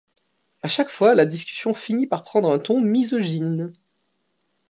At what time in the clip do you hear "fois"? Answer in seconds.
0.89-1.13